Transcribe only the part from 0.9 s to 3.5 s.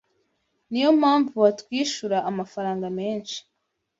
mpamvu batwishura amafaranga menshi.